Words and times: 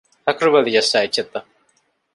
ހަކުރުބަލި 0.27 0.69
ޖައްސާ 0.75 0.97
އެއްޗެއްތަ؟ 1.01 1.39